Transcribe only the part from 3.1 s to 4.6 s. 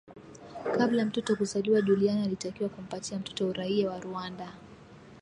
mtoto uraia wa Rwanda